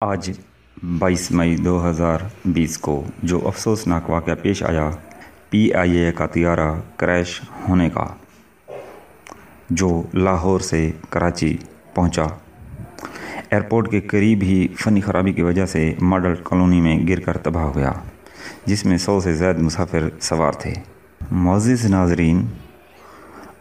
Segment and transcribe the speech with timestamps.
[0.00, 0.30] آج
[0.98, 4.90] بائیس مئی دو ہزار بیس کو جو افسوسناک واقعہ پیش آیا،
[5.50, 8.04] پی آئی اے کا طیارہ کریش ہونے کا،
[9.70, 11.56] جو لاہور سے کراچی
[11.94, 12.24] پہنچا۔
[13.50, 17.62] ایئرپورٹ کے قریب ہی فنی خرابی کی وجہ سے ماڈل کالونی میں گر کر تباہ
[17.62, 17.92] ہو گیا،
[18.66, 20.74] جس میں سو سے زائد مسافر سوار تھے۔
[21.30, 22.46] معزز ناظرین،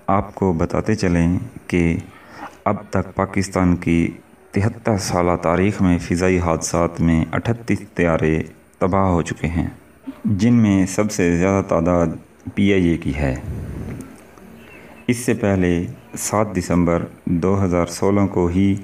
[0.08, 1.98] آپ کو بتاتے چلیں کہ
[2.66, 4.08] اب تک پاکستان کی
[4.58, 8.42] تہتر سالہ تاریخ میں فضائی حادثات میں اٹھتیس طیارے
[8.80, 9.68] تباہ ہو چکے ہیں،
[10.26, 12.16] جن میں سب سے زیادہ تعداد
[12.56, 13.34] پی آئی اے کی ہے۔
[15.08, 15.72] اس سے پہلے
[16.18, 18.76] سات دسمبر دو ہزار سولہ کو ہی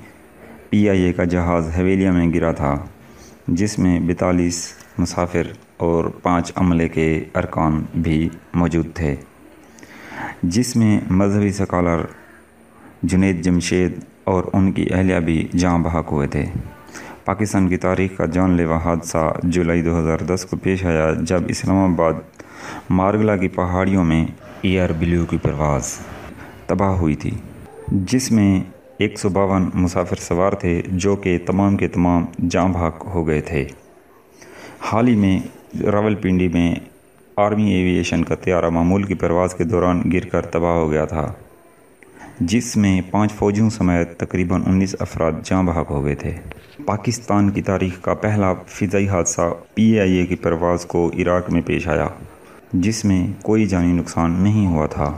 [0.70, 2.76] پی آئی اے کا جہاز حویلیہ میں گرا تھا،
[3.48, 4.68] جس میں بیتالیس
[4.98, 9.16] مسافر اور پانچ عملے کے ارکان بھی موجود تھے،
[10.44, 12.06] جس میں مذہبی سکالر
[13.04, 13.94] جنید جمشید
[14.24, 16.46] اور ان کی اہلیہ بھی جاں بحق ہوئے تھے۔
[17.26, 21.42] پاکستان کی تاریخ کا جان لیوا حادثہ جولائی دو ہزار دس کو پیش آیا جب
[21.48, 22.14] اسلام آباد
[22.90, 24.26] مارگلا کی پہاڑیوں میں
[24.62, 25.94] ایئر بلیو کی پرواز
[26.66, 27.32] تباہ ہوئی تھی،
[27.88, 28.64] جس میں
[28.98, 33.42] ایک سو باون مسافر سوار تھے جو کہ تمام کے تمام جاں بحق ہو گئے
[33.42, 33.66] تھے۔
[34.80, 35.40] حال ہی میں
[35.84, 36.76] راول پنڈی میں
[37.38, 41.34] آرمی ایویشن کا طیارہ معمول کی پرواز کے دوران گر کر تباہ ہو گیا تھا۔
[42.40, 46.32] جس میں پانچ فوجیوں سمیت تقریباً انیس افراد جاں بحق ہو گئے تھے۔
[46.86, 49.42] پاکستان کی تاریخ کا پہلا فضائی حادثہ
[49.74, 52.08] پی آئی اے کی پرواز کو عراق میں پیش آیا،
[52.74, 55.14] جس میں کوئی جانی نقصان نہیں ہوا تھا۔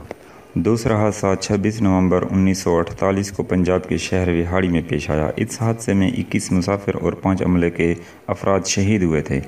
[0.54, 5.30] دوسرا حادثہ چھبیس نومبر انیس سو اٹھتالیس کو پنجاب کے شہر وہاڑی میں پیش آیا۔
[5.36, 7.94] اس حادثے میں اکیس مسافر اور پانچ عملے کے
[8.26, 9.40] افراد شہید ہوئے تھے۔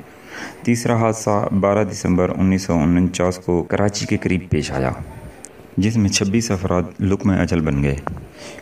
[0.63, 4.93] تیسرا حادثہ بارہ دسمبر انیس سو انچاس کو کراچی کے قریب پیش آیا۔
[5.79, 7.97] جس میں چھبیس افراد لکم اجل بن گئے۔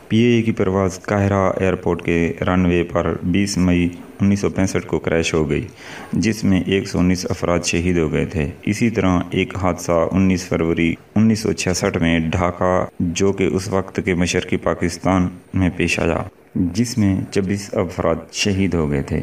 [0.08, 3.88] پی اے اے کی پرواز قاہرہ ایئرپورٹ کے رن وے پر بیس مئی
[4.20, 5.66] انیس سو پینسٹھ کو کریش ہو گئی،
[6.12, 10.44] جس میں ایک سو انیس افراد شہید ہو گئے تھے۔ اسی طرح ایک حادثہ انیس
[10.48, 15.98] فروری انیس سو چھیاسٹھ میں ڈھاکہ، جو کہ اس وقت کے مشرقی پاکستان میں پیش
[16.00, 16.22] آیا،
[16.54, 19.20] جس میں چوبیس افراد شہید ہو گئے تھے۔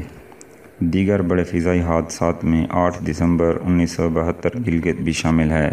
[0.80, 5.72] دیگر بڑے فضائی حادثات میں آٹھ دسمبر انیس سو بہتر گلگت بھی شامل ہے۔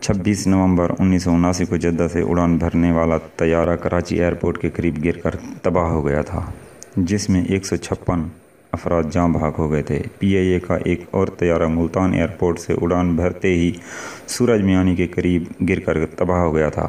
[0.00, 4.68] چھبیس نومبر انیس سو اناسی کو جدہ سے اڑان بھرنے والا طیارہ کراچی ایئرپورٹ کے
[4.70, 6.40] قریب گر کر تباہ ہو گیا تھا،
[6.96, 8.22] جس میں ایک سو چھپن
[8.72, 12.58] افراد جاں بھاگ ہو گئے تھے۔ پی آئی اے کا ایک اور طیارہ ملتان ایئرپورٹ
[12.58, 13.70] سے اڑان بھرتے ہی
[14.28, 16.86] سورج میانی کے قریب گر کر تباہ ہو گیا تھا،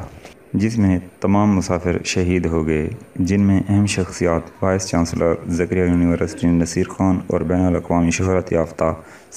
[0.54, 6.48] جس میں تمام مسافر شہید ہو گئے، جن میں اہم شخصیات vice chancellor Zakariya university
[6.48, 8.92] Naseer Khan اور بین الاقوامی شہرت یافتہ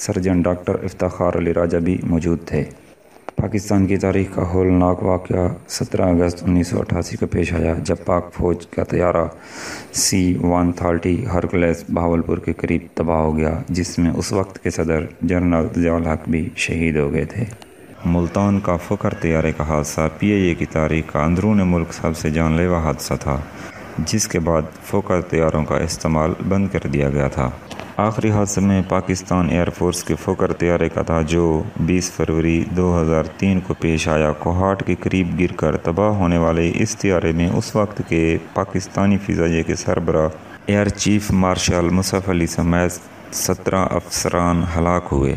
[0.06, 2.64] سرجن ڈاکٹر افتخار علی راجہ بھی موجود تھے۔
[3.36, 7.96] پاکستان کی تاریخ کا ہولناک واقعہ سترہ اگست انیس سو اٹھاسی کو پیش آیا جب
[8.04, 9.24] پاک فوج کا طیارہ
[9.94, 14.70] سی ون تھارٹی ہرکلیس بہاولپور کے قریب تباہ ہو گیا، جس میں اس وقت کے
[14.70, 17.44] صدر جنرل ضیاء الحق بھی شہید ہو گئے تھے۔
[18.04, 22.16] ملتان کا فکر طیارے کا حادثہ، پی اے اے کی تاریخ کا اندرون ملک سب
[22.16, 23.38] سے جان لیوا حادثہ تھا،
[23.98, 27.50] جس کے بعد فوکر طیاروں کا استعمال بند کر دیا گیا تھا۔
[27.96, 33.02] آخری حادثے میں پاکستان ایئر فورس کے فوکر طیارے کا تھا، جو بیس فروری دو
[33.02, 37.32] ہزار تین کو پیش آیا۔ کوہاٹ کے قریب گر کر تباہ ہونے والے اس طیارے
[37.32, 40.28] میں اس وقت کے پاکستانی فضائیہ کے سربراہ
[40.66, 45.36] air chief marshal Mushaf Ali سمیت سترہ افسران ہلاک ہوئے۔